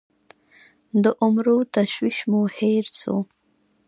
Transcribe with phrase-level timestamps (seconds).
[1.03, 3.19] د عمرو تشویش مو هېر سوو